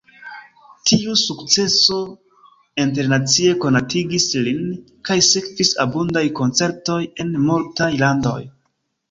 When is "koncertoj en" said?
6.41-7.33